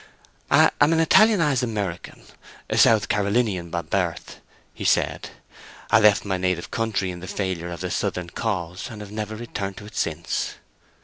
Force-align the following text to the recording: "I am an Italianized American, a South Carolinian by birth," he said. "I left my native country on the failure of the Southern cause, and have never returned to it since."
"I 0.49 0.71
am 0.81 0.93
an 0.93 0.99
Italianized 0.99 1.61
American, 1.61 2.23
a 2.71 2.75
South 2.75 3.07
Carolinian 3.07 3.69
by 3.69 3.83
birth," 3.83 4.39
he 4.73 4.83
said. 4.83 5.29
"I 5.91 5.99
left 5.99 6.25
my 6.25 6.37
native 6.37 6.71
country 6.71 7.13
on 7.13 7.19
the 7.19 7.27
failure 7.27 7.69
of 7.69 7.81
the 7.81 7.91
Southern 7.91 8.31
cause, 8.31 8.89
and 8.89 8.99
have 9.01 9.11
never 9.11 9.35
returned 9.35 9.77
to 9.77 9.85
it 9.85 9.95
since." 9.95 10.55